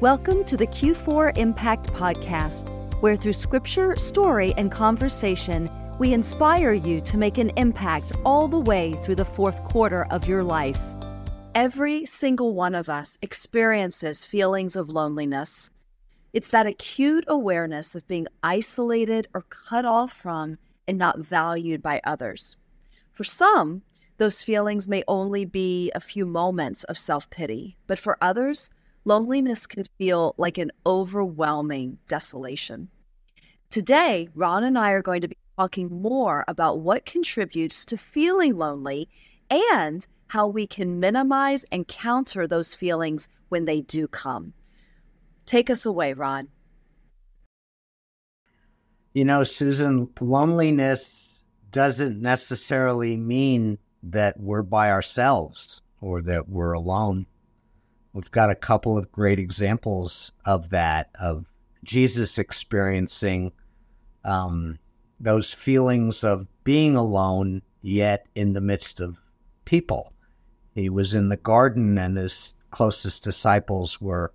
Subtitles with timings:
[0.00, 2.68] Welcome to the Q4 Impact Podcast,
[3.02, 8.60] where through scripture, story, and conversation, we inspire you to make an impact all the
[8.60, 10.80] way through the fourth quarter of your life.
[11.56, 15.70] Every single one of us experiences feelings of loneliness.
[16.32, 22.00] It's that acute awareness of being isolated or cut off from and not valued by
[22.04, 22.56] others.
[23.14, 23.82] For some,
[24.18, 28.70] those feelings may only be a few moments of self pity, but for others,
[29.08, 32.88] loneliness can feel like an overwhelming desolation.
[33.70, 38.56] Today, Ron and I are going to be talking more about what contributes to feeling
[38.56, 39.08] lonely
[39.50, 44.52] and how we can minimize and counter those feelings when they do come.
[45.46, 46.48] Take us away, Ron.
[49.14, 57.26] You know, Susan, loneliness doesn't necessarily mean that we're by ourselves or that we're alone.
[58.18, 61.46] We've got a couple of great examples of that, of
[61.84, 63.52] Jesus experiencing
[64.24, 64.80] um,
[65.20, 69.18] those feelings of being alone, yet in the midst of
[69.66, 70.12] people.
[70.74, 74.32] He was in the garden, and his closest disciples were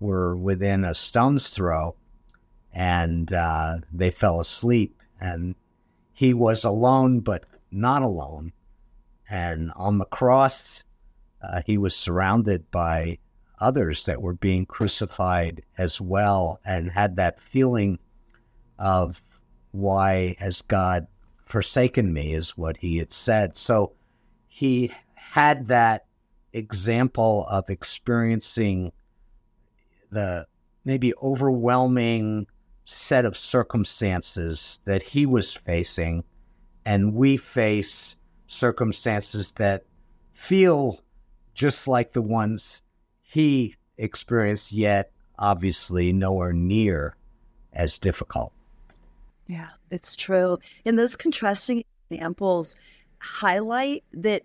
[0.00, 1.96] were within a stone's throw,
[2.72, 5.02] and uh, they fell asleep.
[5.20, 5.54] And
[6.14, 8.54] he was alone, but not alone.
[9.28, 10.82] And on the cross,
[11.48, 13.18] uh, he was surrounded by
[13.60, 17.98] others that were being crucified as well and had that feeling
[18.78, 19.22] of
[19.72, 21.06] why has God
[21.44, 23.56] forsaken me, is what he had said.
[23.56, 23.94] So
[24.46, 26.06] he had that
[26.52, 28.92] example of experiencing
[30.10, 30.46] the
[30.84, 32.46] maybe overwhelming
[32.84, 36.24] set of circumstances that he was facing,
[36.84, 39.84] and we face circumstances that
[40.32, 41.00] feel
[41.58, 42.82] just like the ones
[43.20, 47.16] he experienced, yet obviously nowhere near
[47.72, 48.52] as difficult.
[49.48, 50.60] Yeah, it's true.
[50.86, 52.76] And those contrasting examples
[53.18, 54.44] highlight that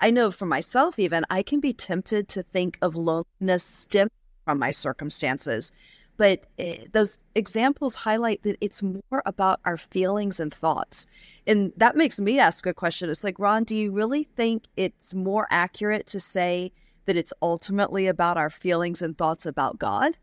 [0.00, 4.08] I know for myself, even, I can be tempted to think of loneliness stem
[4.44, 5.72] from my circumstances.
[6.20, 11.06] But eh, those examples highlight that it's more about our feelings and thoughts.
[11.46, 13.08] And that makes me ask a question.
[13.08, 16.72] It's like, Ron, do you really think it's more accurate to say
[17.06, 20.18] that it's ultimately about our feelings and thoughts about God?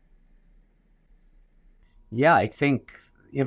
[2.12, 2.92] Yeah, I think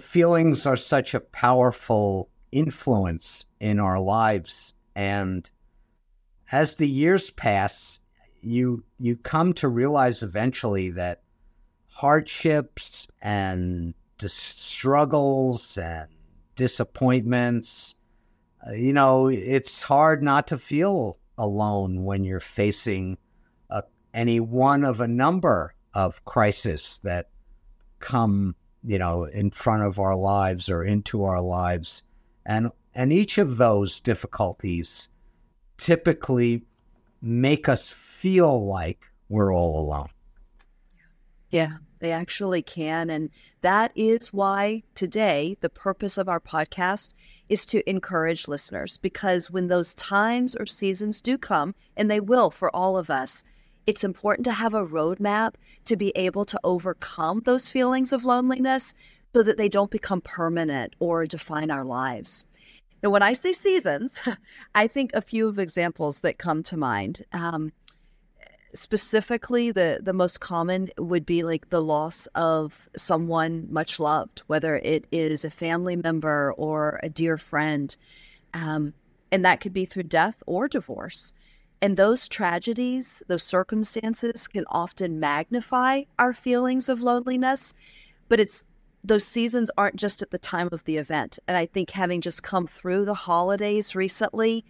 [0.02, 4.74] feelings are such a powerful influence in our lives.
[4.94, 5.50] And
[6.52, 8.02] as the years pass,
[8.42, 11.22] you you come to realize eventually that
[11.92, 13.94] hardships and
[14.28, 16.08] struggles and
[16.56, 17.96] disappointments.
[18.68, 23.18] Uh, you know, it's hard not to feel alone when you're facing
[23.70, 23.82] uh,
[24.14, 27.30] any one of a number of crises that
[28.00, 32.04] come, you know, in front of our lives or into our lives.
[32.46, 35.10] And and each of those difficulties
[35.78, 36.64] typically
[37.22, 40.10] make us feel like we're all alone.
[41.52, 43.10] Yeah, they actually can.
[43.10, 43.30] And
[43.62, 47.14] that is why today the purpose of our podcast
[47.50, 52.50] is to encourage listeners because when those times or seasons do come, and they will
[52.50, 53.44] for all of us,
[53.86, 58.96] it's important to have a roadmap to be able to overcome those feelings of loneliness
[59.34, 62.46] so that they don't become permanent or define our lives.
[63.04, 64.22] Now, when I say seasons,
[64.76, 67.26] I think a few of examples that come to mind.
[67.34, 67.74] Um,
[68.74, 74.78] specifically the the most common would be like the loss of someone much loved whether
[74.78, 77.96] it is a family member or a dear friend
[78.54, 78.94] um,
[79.32, 81.34] and that could be through death or divorce.
[81.82, 87.74] And those tragedies those circumstances can often magnify our feelings of loneliness
[88.30, 88.66] but it's
[89.04, 91.40] those seasons aren't just at the time of the event.
[91.48, 94.64] And i think having just come through the holidays recently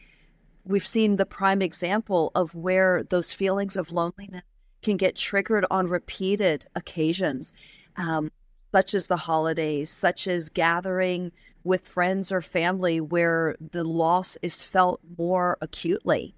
[0.66, 4.44] we've seen the prime example of where those feelings of loneliness
[4.82, 7.54] can get triggered on repeated occasions,
[7.98, 8.32] um,
[8.72, 11.32] such as the holidays, such as gathering
[11.64, 16.34] with friends or family where the loss is felt more acutely.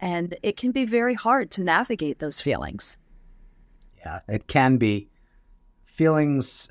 [0.00, 2.98] And it can be very hard to navigate those feelings.
[3.98, 5.08] Yeah, it can be.
[5.84, 6.70] Feelings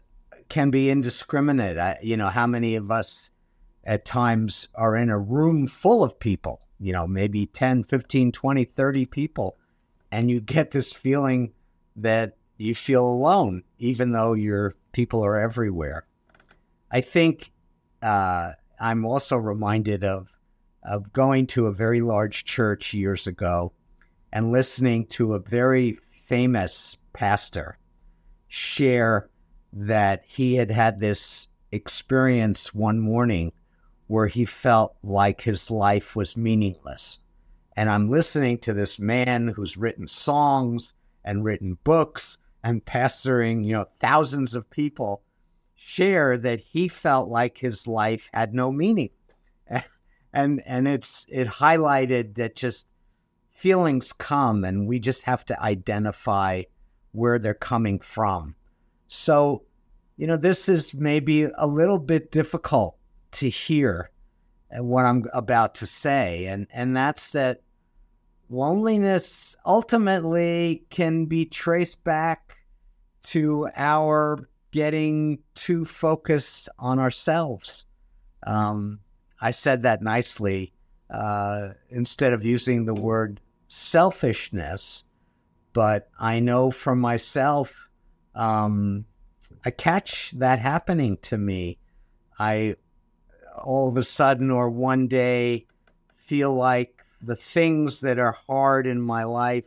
[0.49, 1.77] can be indiscriminate.
[1.77, 3.31] I, you know, how many of us
[3.83, 8.63] at times are in a room full of people you know, maybe 10, 15, 20,
[8.65, 9.57] 30 people.
[10.11, 11.53] And you get this feeling
[11.95, 16.05] that you feel alone, even though your people are everywhere.
[16.91, 17.51] I think
[18.01, 20.27] uh, I'm also reminded of
[20.83, 23.73] of going to a very large church years ago
[24.31, 27.77] and listening to a very famous pastor
[28.47, 29.27] share
[29.73, 33.51] that he had had this experience one morning
[34.07, 37.19] where he felt like his life was meaningless.
[37.75, 40.93] And I'm listening to this man who's written songs
[41.23, 45.23] and written books and pastoring, you know, thousands of people
[45.75, 49.09] share that he felt like his life had no meaning.
[50.37, 52.91] And and it's it highlighted that just
[53.51, 56.63] feelings come and we just have to identify
[57.13, 58.53] where they're coming from.
[59.07, 59.63] So,
[60.17, 62.97] you know, this is maybe a little bit difficult
[63.35, 64.09] to hear
[64.77, 67.61] what I'm about to say and and that's that
[68.49, 72.57] loneliness ultimately can be traced back
[73.23, 77.85] to our getting too focused on ourselves.
[78.45, 78.99] Um,
[79.41, 80.73] I said that nicely
[81.09, 85.03] uh, instead of using the word selfishness,
[85.73, 87.89] but I know for myself,
[88.35, 89.05] um,
[89.63, 91.77] I catch that happening to me.
[92.37, 92.75] I
[93.63, 95.65] all of a sudden or one day
[96.17, 99.65] feel like the things that are hard in my life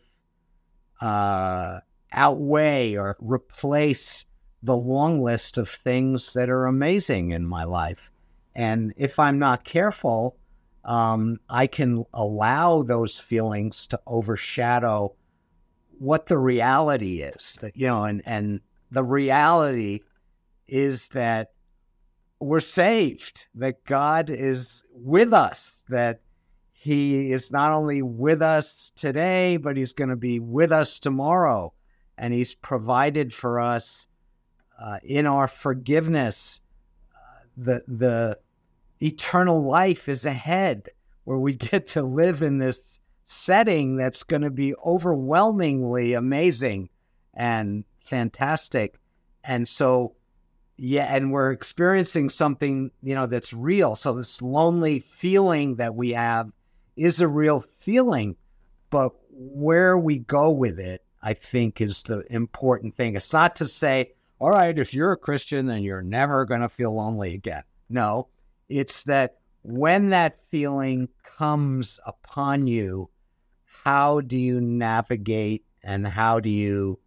[1.00, 1.81] uh,
[2.12, 4.26] outweigh or replace
[4.62, 8.11] the long list of things that are amazing in my life.
[8.55, 10.37] And if I'm not careful,
[10.85, 15.14] um, I can allow those feelings to overshadow
[15.99, 17.58] what the reality is.
[17.61, 20.00] That you know, and and the reality
[20.67, 21.52] is that
[22.40, 23.46] we're saved.
[23.55, 25.85] That God is with us.
[25.88, 26.20] That
[26.73, 31.73] he is not only with us today, but he's going to be with us tomorrow.
[32.17, 34.08] And he's provided for us
[34.81, 36.61] uh, in our forgiveness
[37.14, 37.19] uh,
[37.56, 38.38] the, the
[39.00, 40.88] eternal life is ahead,
[41.25, 46.88] where we get to live in this setting that's going to be overwhelmingly amazing
[47.35, 48.99] and fantastic.
[49.44, 50.14] And so,
[50.80, 53.96] yeah, and we're experiencing something, you know, that's real.
[53.96, 56.52] So, this lonely feeling that we have
[56.96, 58.36] is a real feeling,
[58.88, 63.16] but where we go with it, I think, is the important thing.
[63.16, 66.69] It's not to say, all right, if you're a Christian, then you're never going to
[66.69, 67.64] feel lonely again.
[67.90, 68.28] No,
[68.69, 73.10] it's that when that feeling comes upon you,
[73.64, 77.00] how do you navigate and how do you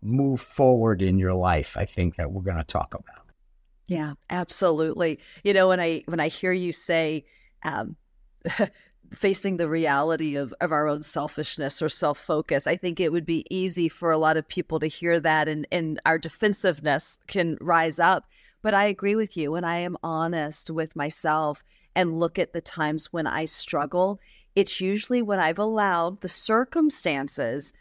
[0.00, 1.76] move forward in your life?
[1.76, 3.15] I think that we're going to talk about.
[3.88, 5.20] Yeah, absolutely.
[5.44, 7.24] You know, when I when I hear you say
[7.62, 7.96] um,
[9.14, 12.66] facing the reality of, of our own selfishness or self focus.
[12.66, 15.66] I think it would be easy for a lot of people to hear that and,
[15.70, 18.26] and our defensiveness can rise up.
[18.62, 19.52] But I agree with you.
[19.52, 21.62] When I am honest with myself
[21.94, 24.20] and look at the times when I struggle,
[24.54, 27.74] it's usually when I've allowed the circumstances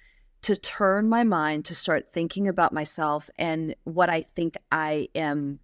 [0.44, 5.60] to turn my mind to start thinking about myself and what I think I am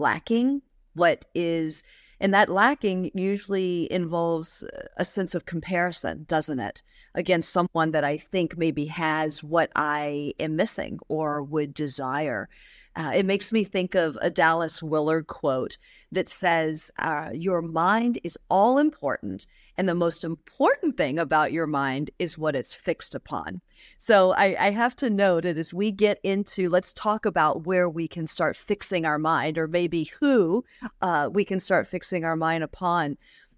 [0.00, 0.62] lacking,
[0.94, 1.84] what is
[2.20, 4.62] and that lacking usually involves
[4.98, 6.82] a sense of comparison, doesn't it?
[7.14, 12.48] Against someone that I think maybe has what I am missing or would desire.
[12.94, 15.78] Uh, it makes me think of a Dallas Willard quote
[16.12, 19.46] that says, uh, Your mind is all important,
[19.80, 23.62] and the most important thing about your mind is what it's fixed upon.
[23.96, 27.88] So I, I have to note that as we get into, let's talk about where
[27.88, 30.66] we can start fixing our mind, or maybe who
[31.00, 33.16] uh, we can start fixing our mind upon.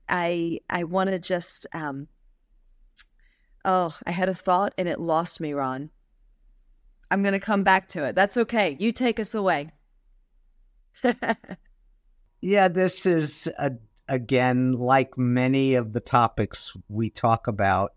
[0.08, 2.06] I I want to just um,
[3.64, 5.90] oh, I had a thought and it lost me, Ron.
[7.10, 8.14] I'm going to come back to it.
[8.14, 8.76] That's okay.
[8.78, 9.72] You take us away.
[12.40, 13.72] yeah, this is a,
[14.08, 17.94] again like many of the topics we talk about.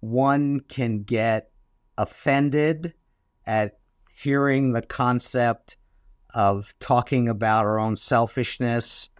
[0.00, 1.50] One can get
[1.96, 2.94] offended
[3.46, 3.78] at
[4.14, 5.76] hearing the concept
[6.34, 9.10] of talking about our own selfishness,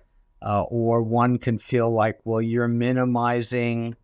[0.40, 3.94] uh, or one can feel like, well, you're minimizing,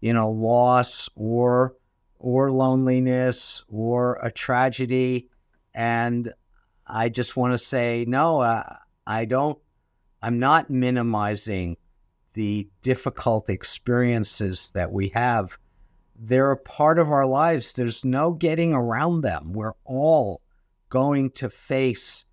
[0.00, 1.76] you know, loss or
[2.18, 5.28] or loneliness or a tragedy.
[5.74, 6.32] And
[6.86, 8.76] I just want to say, no, uh,
[9.06, 9.58] I don't,
[10.26, 11.76] I'm not minimizing
[12.32, 15.56] the difficult experiences that we have.
[16.16, 17.72] They're a part of our lives.
[17.72, 19.52] There's no getting around them.
[19.52, 20.40] We're all
[20.88, 22.24] going to face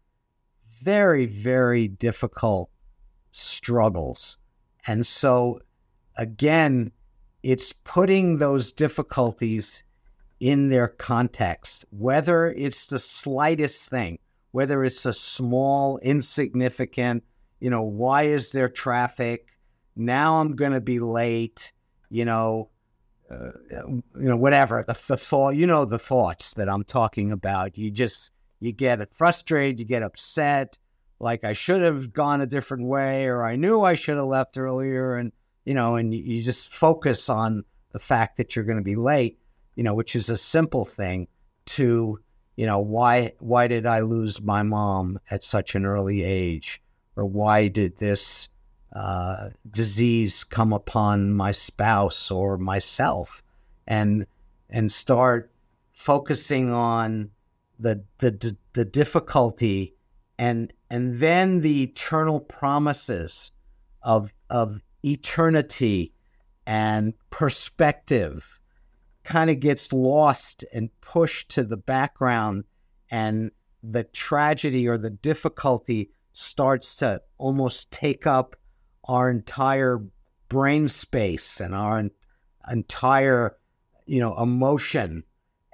[0.82, 2.72] very, very difficult
[3.32, 4.40] struggles.
[4.88, 5.60] And so,
[6.18, 6.92] again,
[7.44, 9.84] it's putting those difficulties
[10.40, 14.18] in their context, whether it's the slightest thing,
[14.50, 17.24] whether it's a small, insignificant,
[17.64, 19.58] you know, why is there traffic?
[19.96, 21.72] Now I'm going to be late,
[22.10, 22.72] you know,
[23.32, 23.52] uh,
[23.88, 27.78] you know, whatever the, the thought, you know, the thoughts that I'm talking about.
[27.78, 30.78] You just you get frustrated, you get upset,
[31.22, 34.58] like I should have gone a different way, or I knew I should have left
[34.58, 35.32] earlier, and
[35.64, 39.40] you know, and you just focus on the fact that you're going to be late,
[39.76, 41.30] you know, which is a simple thing.
[41.68, 42.20] To
[42.58, 46.82] you know, why why did I lose my mom at such an early age,
[47.16, 48.50] or why did this
[48.94, 53.44] uh, disease come upon my spouse or myself?
[53.88, 54.26] And
[54.70, 55.52] and start
[55.92, 57.30] focusing on
[57.80, 59.94] the the the difficulty
[60.38, 63.52] and and then the eternal promises
[64.02, 66.14] of of eternity
[66.66, 68.60] and perspective
[69.24, 72.64] kind of gets lost and pushed to the background
[73.10, 73.52] and
[73.82, 78.56] the tragedy or the difficulty starts to almost take up
[79.06, 80.04] our entire
[80.50, 82.04] brain space and our
[82.70, 83.58] entire
[84.06, 85.24] you know emotion.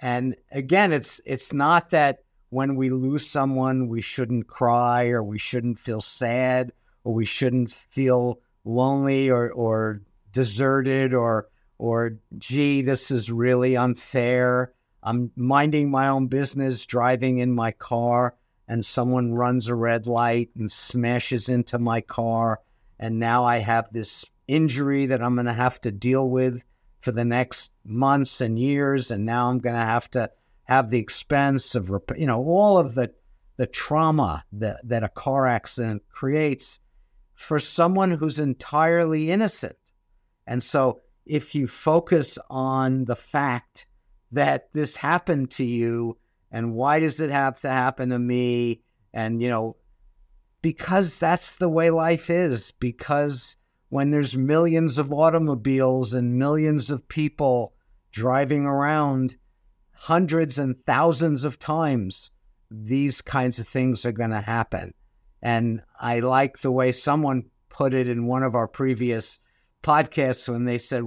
[0.01, 5.37] And again it's it's not that when we lose someone we shouldn't cry or we
[5.37, 6.71] shouldn't feel sad
[7.03, 10.01] or we shouldn't feel lonely or or
[10.31, 11.47] deserted or
[11.77, 14.73] or gee this is really unfair.
[15.01, 18.35] I'm minding my own business driving in my car
[18.69, 22.61] and someone runs a red light and smashes into my car
[22.99, 26.61] and now I have this injury that I'm going to have to deal with
[26.99, 30.29] for the next months and years, and now I'm going to have to
[30.63, 33.11] have the expense of you know all of the
[33.55, 36.79] the trauma that that a car accident creates
[37.33, 39.77] for someone who's entirely innocent.
[40.45, 43.87] And so if you focus on the fact
[44.31, 46.17] that this happened to you
[46.51, 48.81] and why does it have to happen to me
[49.13, 49.75] and you know
[50.61, 52.71] because that's the way life is.
[52.71, 53.57] Because
[53.89, 57.73] when there's millions of automobiles and millions of people
[58.11, 59.35] driving around
[59.93, 62.31] hundreds and thousands of times,
[62.69, 64.93] these kinds of things are going to happen.
[65.41, 69.39] And I like the way someone put it in one of our previous
[69.83, 71.05] podcasts when they said,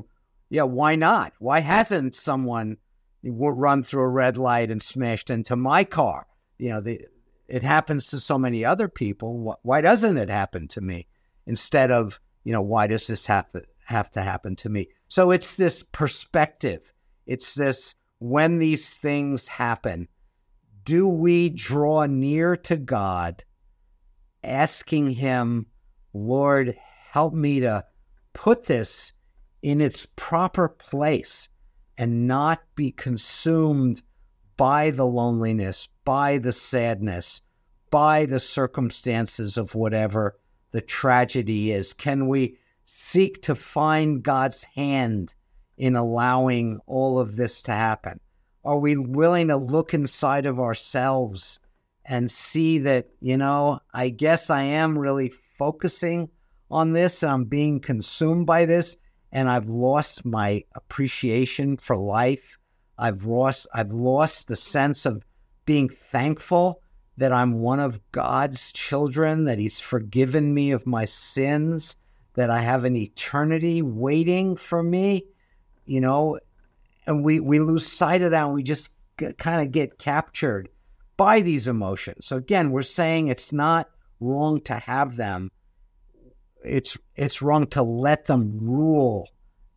[0.49, 1.35] Yeah, why not?
[1.39, 2.79] Why hasn't someone
[3.25, 6.27] run through a red light and smashed into my car?
[6.59, 7.01] You know, the,
[7.49, 9.57] it happens to so many other people.
[9.63, 11.07] Why doesn't it happen to me?
[11.47, 14.89] Instead of, you know, why does this have to have to happen to me?
[15.09, 16.93] So it's this perspective.
[17.27, 20.09] It's this when these things happen,
[20.85, 23.45] do we draw near to God,
[24.45, 25.67] asking Him,
[26.15, 26.77] Lord,
[27.11, 27.85] help me to
[28.33, 29.13] put this
[29.63, 31.49] in its proper place
[32.03, 34.03] and not be consumed
[34.57, 37.43] by the loneliness, by the sadness,
[37.91, 40.37] by the circumstances of whatever
[40.73, 41.93] the tragedy is?
[41.93, 45.37] Can we seek to find God's hand
[45.77, 48.19] in allowing all of this to happen?
[48.65, 51.61] Are we willing to look inside of ourselves
[52.05, 56.31] and see that, you know, I guess I am really focusing
[56.69, 58.97] on this and I'm being consumed by this
[59.33, 62.59] and I've lost my appreciation for life.
[62.99, 65.25] I've lost I've lost the sense of
[65.65, 66.81] being thankful
[67.17, 71.97] that I'm one of God's children, that He's forgiven me of my sins,
[72.35, 75.25] that I have an eternity waiting for me,
[75.85, 76.39] you know,
[77.07, 78.91] and we, we lose sight of that and we just
[79.39, 80.69] kind of get captured
[81.17, 82.27] by these emotions.
[82.27, 85.51] So again, we're saying it's not wrong to have them.
[86.65, 89.29] It's it's wrong to let them rule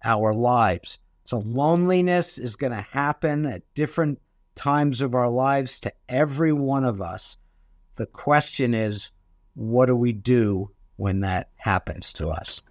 [0.04, 1.00] our lives.
[1.24, 4.20] So loneliness is going to happen at different
[4.54, 7.38] times of our lives to every one of us.
[7.96, 9.12] The question is,
[9.56, 12.62] what do we do when that happens to us?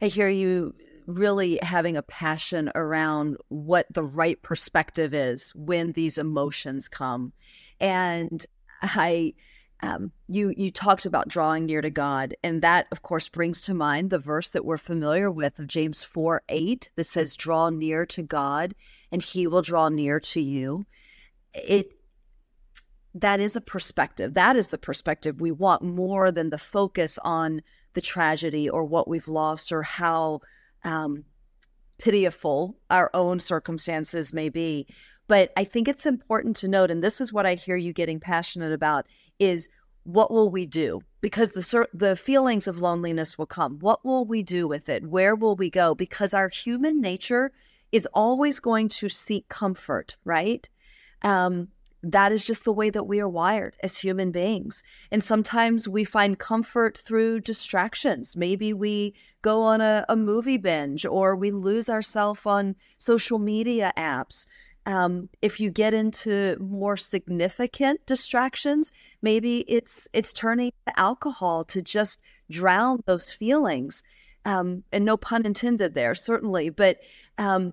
[0.00, 0.74] I hear you
[1.06, 7.32] really having a passion around what the right perspective is when these emotions come.
[7.80, 8.44] And
[8.82, 9.34] I
[9.84, 13.74] um, you you talked about drawing near to God, and that of course brings to
[13.74, 18.06] mind the verse that we're familiar with of James four eight that says, "Draw near
[18.06, 18.74] to God,
[19.12, 20.86] and He will draw near to you."
[21.52, 21.92] It
[23.12, 24.32] that is a perspective.
[24.32, 27.60] That is the perspective we want more than the focus on
[27.92, 30.40] the tragedy or what we've lost or how
[30.82, 31.24] um,
[31.98, 34.86] pitiful our own circumstances may be.
[35.26, 38.18] But I think it's important to note, and this is what I hear you getting
[38.18, 39.06] passionate about
[39.38, 39.68] is
[40.04, 41.00] what will we do?
[41.20, 43.78] Because the the feelings of loneliness will come.
[43.78, 45.06] What will we do with it?
[45.06, 45.94] Where will we go?
[45.94, 47.52] Because our human nature
[47.90, 50.68] is always going to seek comfort, right?
[51.22, 51.68] Um,
[52.02, 54.82] that is just the way that we are wired as human beings.
[55.10, 58.36] And sometimes we find comfort through distractions.
[58.36, 63.92] Maybe we go on a, a movie binge or we lose ourselves on social media
[63.96, 64.46] apps.
[64.86, 71.80] Um, if you get into more significant distractions, maybe it's it's turning to alcohol to
[71.80, 74.02] just drown those feelings.
[74.46, 76.68] Um, and no pun intended there, certainly.
[76.68, 76.98] But
[77.38, 77.72] um,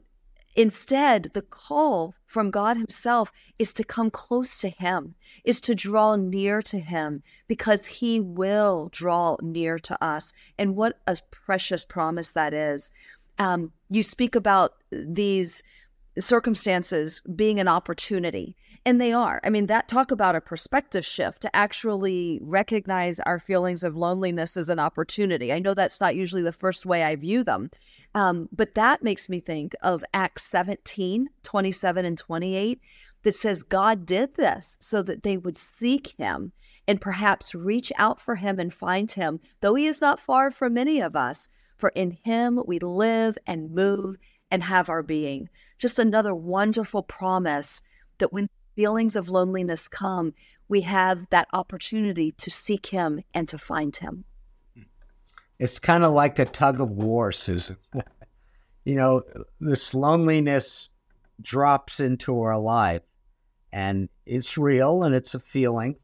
[0.55, 5.15] Instead, the call from God Himself is to come close to Him,
[5.45, 10.33] is to draw near to Him, because He will draw near to us.
[10.57, 12.91] And what a precious promise that is.
[13.39, 15.63] Um, you speak about these
[16.19, 18.55] circumstances being an opportunity.
[18.83, 19.39] And they are.
[19.43, 24.57] I mean, that talk about a perspective shift to actually recognize our feelings of loneliness
[24.57, 25.53] as an opportunity.
[25.53, 27.69] I know that's not usually the first way I view them,
[28.15, 32.81] um, but that makes me think of Acts 17, 27 and 28,
[33.23, 36.51] that says God did this so that they would seek him
[36.87, 40.73] and perhaps reach out for him and find him, though he is not far from
[40.73, 41.49] many of us.
[41.77, 44.17] For in him we live and move
[44.51, 45.49] and have our being.
[45.79, 47.81] Just another wonderful promise
[48.19, 50.33] that when feelings of loneliness come,
[50.67, 54.25] we have that opportunity to seek him and to find him.
[55.57, 57.77] It's kind of like a tug of war, Susan.
[58.85, 59.23] you know,
[59.59, 60.89] this loneliness
[61.41, 63.01] drops into our life
[63.71, 65.95] and it's real and it's a feeling.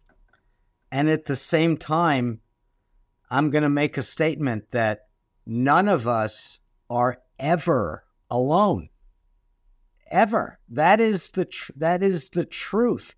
[0.91, 2.41] And at the same time,
[3.29, 5.07] I'm going to make a statement that
[5.45, 8.89] none of us are ever alone
[10.09, 10.59] ever.
[10.69, 13.15] That is the tr- that is the truth.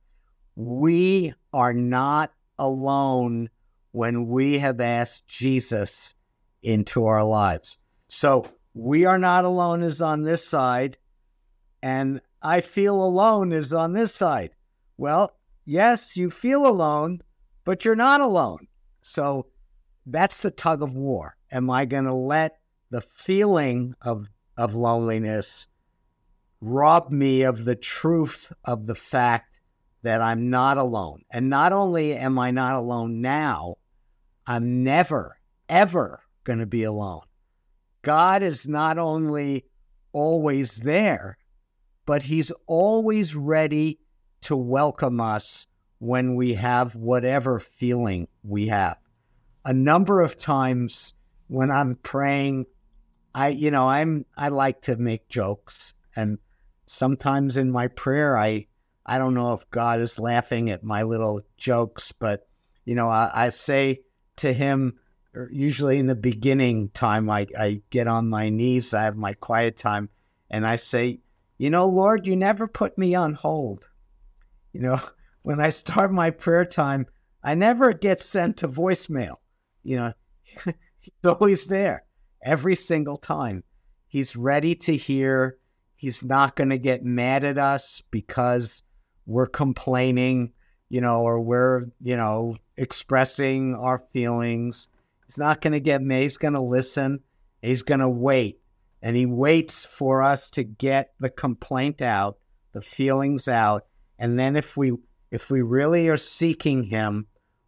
[0.55, 3.49] We are not alone
[3.91, 6.13] when we have asked Jesus
[6.61, 7.77] into our lives.
[8.07, 10.97] So we are not alone is on this side,
[11.81, 14.51] and I feel alone is on this side.
[14.97, 15.35] Well,
[15.65, 17.21] yes, you feel alone,
[17.63, 18.67] but you're not alone.
[19.01, 19.47] So
[20.05, 21.35] that's the tug of war.
[21.51, 22.57] Am I going to let
[22.89, 24.27] the feeling of
[24.59, 25.67] of loneliness
[26.59, 29.61] rob me of the truth of the fact
[30.03, 31.23] that I'm not alone.
[31.31, 33.75] And not only am I not alone now,
[34.45, 35.37] I'm never,
[35.69, 37.21] ever going to be alone.
[38.01, 39.65] God is not only
[40.11, 41.37] always there,
[42.05, 43.99] but He's always ready
[44.41, 45.67] to welcome us
[45.99, 48.97] when we have whatever feeling we have.
[49.63, 51.13] A number of times
[51.47, 52.65] when I'm praying,
[53.33, 56.37] I, you know, I'm, I like to make jokes and
[56.85, 58.65] sometimes in my prayer, I
[59.05, 62.47] I don't know if God is laughing at my little jokes, but
[62.85, 64.01] you know, I, I say
[64.37, 64.99] to Him,
[65.35, 69.33] er, usually in the beginning time, I, I get on my knees, I have my
[69.33, 70.09] quiet time,
[70.49, 71.21] and I say,
[71.57, 73.87] you know, Lord, you never put me on hold.
[74.73, 75.01] You know,
[75.43, 77.07] when I start my prayer time,
[77.43, 79.37] I never get sent to voicemail.
[79.83, 80.13] You know,
[80.99, 82.03] he's always there
[82.41, 83.63] every single time.
[84.07, 85.59] He's ready to hear
[85.99, 88.83] He's not going to get mad at us because
[89.25, 90.53] we're complaining,
[90.87, 94.87] you know, or we're, you know, expressing our feelings.
[95.27, 96.21] He's not going to get mad.
[96.21, 97.19] He's going to listen.
[97.61, 98.61] He's going to wait.
[99.01, 102.37] And he waits for us to get the complaint out,
[102.71, 103.83] the feelings out.
[104.17, 104.93] And then if we
[105.31, 107.27] if we really are seeking him,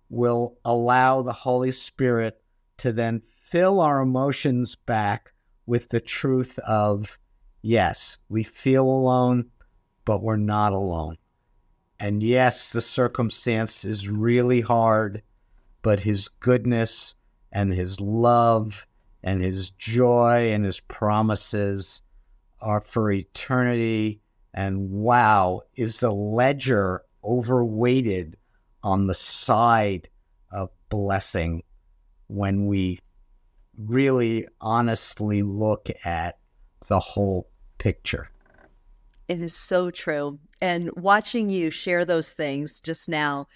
[0.10, 2.42] we'll allow the Holy Spirit
[2.78, 5.34] to then fill our emotions back
[5.66, 7.20] with the truth of
[7.62, 9.52] yes, we feel alone,
[10.06, 11.18] but we're not alone.
[12.00, 15.22] And yes, the circumstance is really hard,
[15.82, 17.16] but his goodness
[17.52, 18.88] and his love
[19.22, 22.04] and his joy and his promises
[22.62, 24.22] are for eternity.
[24.54, 28.38] And wow, is the ledger overweighted
[28.82, 30.08] on the side
[30.54, 31.64] of blessing
[32.28, 33.00] when we
[33.88, 36.38] really honestly look at
[36.88, 38.30] the whole picture.
[39.28, 40.40] It is so true.
[40.60, 43.48] And watching you share those things just now,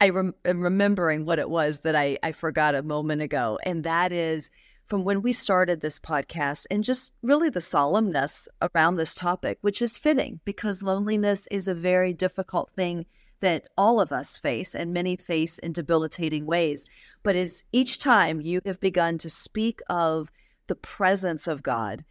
[0.00, 3.58] I rem- am remembering what it was that I, I forgot a moment ago.
[3.62, 4.50] And that is
[4.86, 9.82] from when we started this podcast and just really the solemnness around this topic, which
[9.82, 13.06] is fitting because loneliness is a very difficult thing
[13.40, 16.86] that all of us face and many face in debilitating ways.
[17.22, 20.30] But as each time you have begun to speak of
[20.66, 22.04] the presence of God,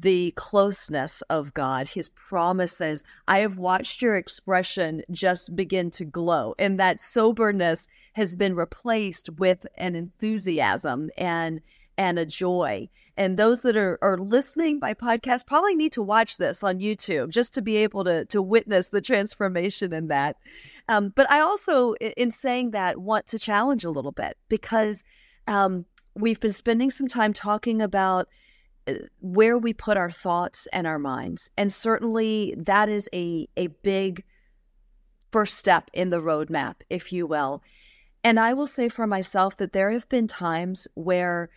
[0.00, 3.04] the closeness of God, his promises.
[3.26, 9.30] I have watched your expression just begin to glow, and that soberness has been replaced
[9.38, 11.60] with an enthusiasm and
[11.98, 12.88] and a joy.
[13.16, 17.30] And those that are, are listening by podcast probably need to watch this on YouTube
[17.30, 20.36] just to be able to, to witness the transformation in that.
[20.88, 25.04] Um, but I also, in saying that, want to challenge a little bit because
[25.48, 28.28] um, we've been spending some time talking about
[28.86, 31.50] uh, where we put our thoughts and our minds.
[31.56, 34.24] And certainly that is a, a big
[35.32, 37.62] first step in the roadmap, if you will.
[38.22, 41.48] And I will say for myself that there have been times where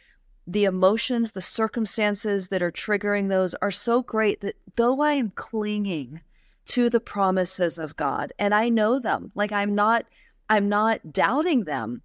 [0.52, 5.32] the emotions, the circumstances that are triggering those are so great that though I am
[5.36, 6.22] clinging
[6.66, 10.06] to the promises of God and I know them, like I'm not
[10.50, 12.02] I'm not doubting them.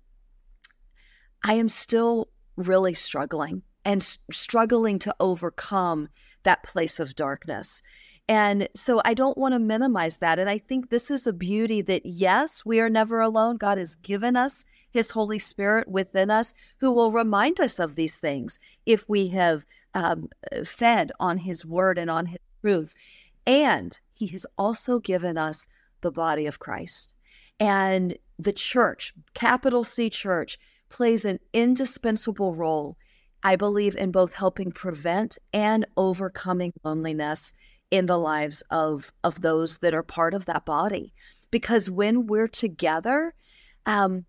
[1.42, 6.11] I am still really struggling and struggling to overcome
[6.42, 7.83] that place of darkness.
[8.28, 10.38] And so I don't want to minimize that.
[10.38, 13.57] And I think this is a beauty that, yes, we are never alone.
[13.57, 18.16] God has given us his Holy Spirit within us who will remind us of these
[18.16, 20.28] things if we have um,
[20.64, 22.94] fed on his word and on his truths.
[23.44, 25.66] And he has also given us
[26.00, 27.12] the body of Christ.
[27.59, 32.96] And the church, capital C church, plays an indispensable role,
[33.42, 37.52] I believe, in both helping prevent and overcoming loneliness
[37.90, 41.12] in the lives of of those that are part of that body
[41.50, 43.35] because when we're together
[43.87, 44.24] um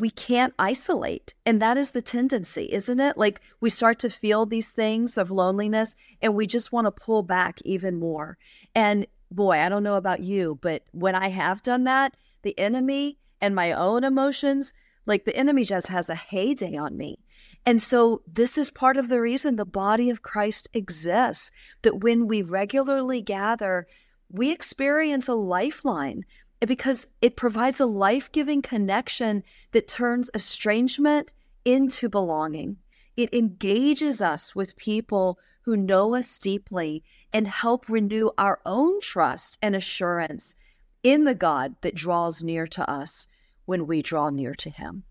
[0.00, 3.16] we can't isolate and that is the tendency isn't it?
[3.16, 7.22] Like we start to feel these things of loneliness and we just want to pull
[7.22, 8.38] back even more.
[8.74, 13.16] And boy i don't know about you but when i have done that the enemy
[13.40, 14.74] and my own emotions
[15.06, 17.18] like the enemy just has a heyday on me.
[17.64, 21.52] And so, this is part of the reason the body of Christ exists
[21.82, 23.86] that when we regularly gather,
[24.28, 26.24] we experience a lifeline
[26.68, 31.32] because it provides a life giving connection that turns estrangement
[31.64, 32.76] into belonging.
[33.16, 39.58] It engages us with people who know us deeply and help renew our own trust
[39.62, 40.56] and assurance
[41.02, 43.28] in the God that draws near to us
[43.64, 45.04] when we draw near to Him.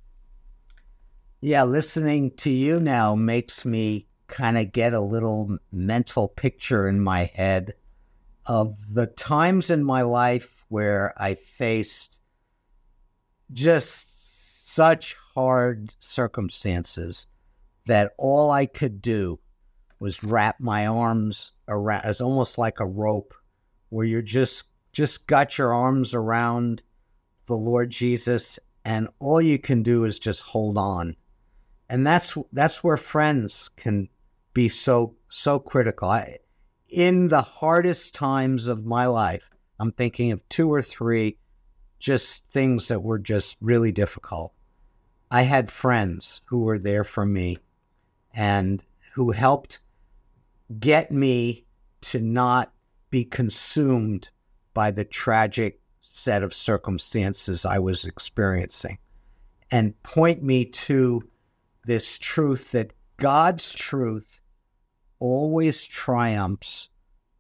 [1.40, 7.02] Yeah, listening to you now makes me kind of get a little mental picture in
[7.02, 7.74] my head
[8.46, 12.22] of the times in my life where I faced
[13.52, 17.28] just such hard circumstances
[17.86, 19.40] that all I could do
[20.00, 23.34] was wrap my arms around as almost like a rope
[23.90, 26.84] where you're just just got your arms around
[27.46, 31.16] the Lord Jesus and all you can do is just hold on
[31.92, 34.08] and that's that's where friends can
[34.54, 36.08] be so so critical.
[36.10, 36.38] I,
[36.88, 41.40] in the hardest times of my life, I'm thinking of two or three
[41.98, 44.54] just things that were just really difficult.
[45.32, 47.58] I had friends who were there for me
[48.32, 49.80] and who helped
[50.80, 51.66] get me
[52.02, 52.72] to not
[53.10, 54.30] be consumed
[54.76, 59.00] by the tragic set of circumstances I was experiencing
[59.72, 61.28] and point me to
[61.86, 64.42] this truth that God's truth
[65.18, 66.90] always triumphs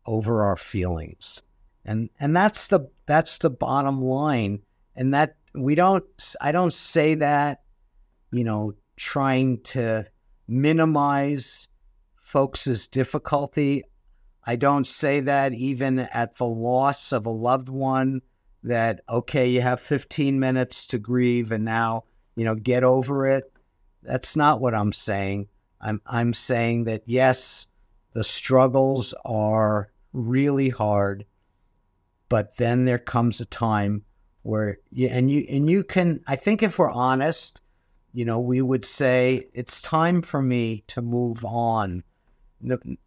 [0.07, 1.43] over our feelings.
[1.85, 4.61] And and that's the that's the bottom line.
[4.95, 6.03] And that we don't
[6.39, 7.61] I don't say that,
[8.31, 10.05] you know, trying to
[10.47, 11.67] minimize
[12.17, 13.83] folks' difficulty.
[14.43, 18.21] I don't say that even at the loss of a loved one
[18.63, 23.51] that okay, you have 15 minutes to grieve and now, you know, get over it.
[24.03, 25.47] That's not what I'm saying.
[25.79, 27.65] I'm I'm saying that yes,
[28.13, 31.25] the struggles are really hard,
[32.31, 34.05] but then there comes a time
[34.43, 37.59] where you, and you and you can I think if we're honest,
[38.13, 42.03] you know, we would say it's time for me to move on.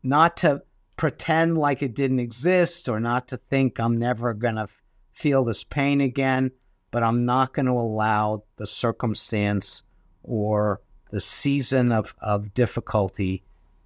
[0.03, 0.63] Not to
[0.97, 4.69] pretend like it didn't exist or not to think I'm never going to
[5.15, 6.51] feel this pain again,
[6.91, 9.85] but I'm not going to allow the circumstance
[10.23, 13.43] or the season of, of difficulty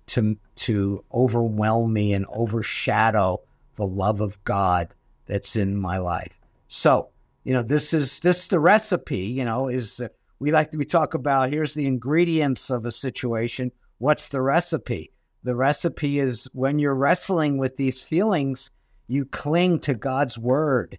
[0.06, 3.40] to to overwhelm me and overshadow
[3.76, 4.94] the love of God
[5.28, 6.40] that's in my life.
[6.66, 7.10] So,
[7.44, 10.08] you know, this is this is the recipe, you know, is uh,
[10.40, 13.70] we like to we talk about here's the ingredients of a situation.
[13.98, 15.12] What's the recipe?
[15.44, 18.70] The recipe is when you're wrestling with these feelings,
[19.06, 20.98] you cling to God's word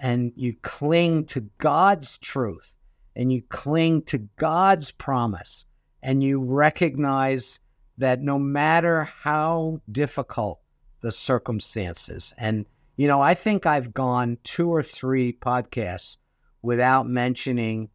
[0.00, 2.76] and you cling to God's truth
[3.16, 5.66] and you cling to God's promise
[6.02, 7.60] and you recognize
[7.98, 10.60] that no matter how difficult
[11.02, 12.66] the circumstances, and
[13.00, 16.18] you know, I think I've gone two or three podcasts
[16.60, 17.88] without mentioning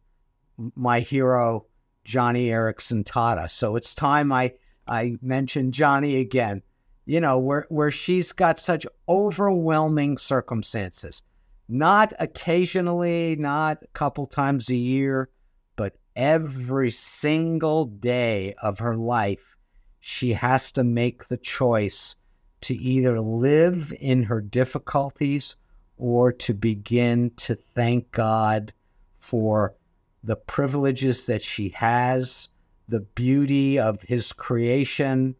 [0.74, 1.66] my hero,
[2.04, 3.48] Joni Eareckson Tada.
[3.48, 4.54] So it's time I
[4.88, 6.60] I mention Joni again.
[7.04, 11.22] You know, where where she's got such overwhelming circumstances.
[11.68, 15.28] Not occasionally, not a couple times a year,
[15.76, 19.56] but every single day of her life,
[20.00, 22.16] she has to make the choice
[22.62, 25.56] to either live in her difficulties
[25.96, 28.72] or to begin to thank God
[29.18, 29.74] for
[30.22, 32.48] the privileges that she has,
[32.88, 35.34] the beauty of His creation,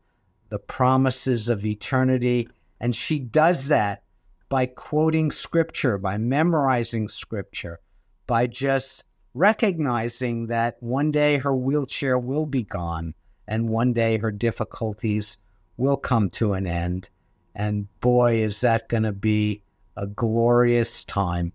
[0.49, 2.49] the promises of eternity.
[2.81, 4.03] And she does that
[4.49, 7.81] by quoting scripture, by memorizing scripture,
[8.27, 13.15] by just recognizing that one day her wheelchair will be gone
[13.47, 15.39] and one day her difficulties
[15.77, 17.09] will come to an end.
[17.55, 19.63] And boy, is that going to be
[19.97, 21.53] a glorious time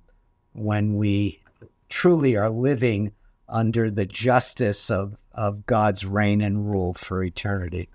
[0.54, 1.42] when we
[1.90, 3.12] truly are living
[3.48, 7.90] under the justice of, of God's reign and rule for eternity.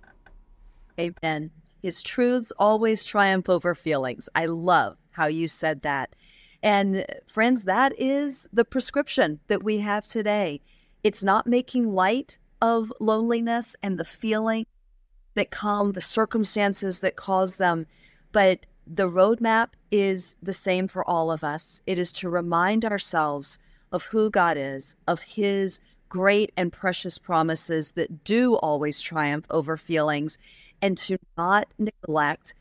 [0.98, 1.50] Amen.
[1.82, 4.28] His truths always triumph over feelings.
[4.34, 6.14] I love how you said that.
[6.62, 10.60] And friends, that is the prescription that we have today.
[11.02, 14.66] It's not making light of loneliness and the feeling
[15.36, 17.86] that come, the circumstances that cause them,
[18.32, 21.82] but the roadmap is the same for all of us.
[21.86, 23.58] It is to remind ourselves
[23.92, 29.76] of who God is, of His great and precious promises that do always triumph over
[29.76, 30.38] feelings,
[30.82, 32.54] and to not neglect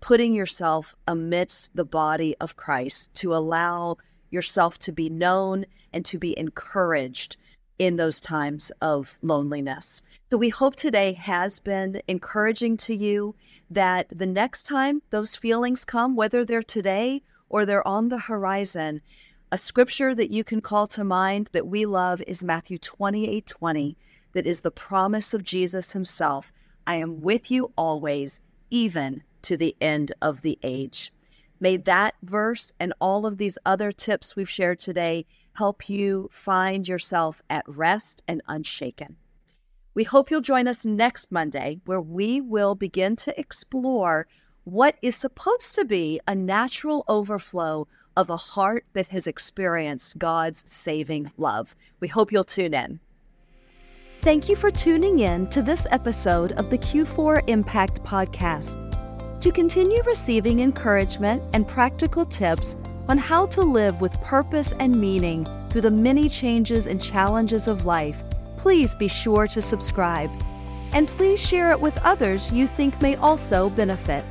[0.00, 3.96] putting yourself amidst the body of Christ, to allow
[4.30, 7.36] yourself to be known and to be encouraged
[7.78, 10.02] in those times of loneliness.
[10.32, 13.34] So we hope today has been encouraging to you
[13.68, 19.02] that the next time those feelings come, whether they're today or they're on the horizon,
[19.50, 23.98] a scripture that you can call to mind that we love is Matthew 28 20,
[24.32, 26.50] that is the promise of Jesus himself
[26.86, 28.40] I am with you always,
[28.70, 31.12] even to the end of the age.
[31.60, 36.88] May that verse and all of these other tips we've shared today help you find
[36.88, 39.18] yourself at rest and unshaken.
[39.94, 44.26] We hope you'll join us next Monday, where we will begin to explore
[44.64, 50.64] what is supposed to be a natural overflow of a heart that has experienced God's
[50.66, 51.76] saving love.
[52.00, 53.00] We hope you'll tune in.
[54.22, 58.78] Thank you for tuning in to this episode of the Q4 Impact Podcast.
[59.40, 62.76] To continue receiving encouragement and practical tips
[63.08, 67.84] on how to live with purpose and meaning through the many changes and challenges of
[67.84, 68.22] life,
[68.62, 70.30] please be sure to subscribe.
[70.92, 74.24] And please share it with others you think may also benefit.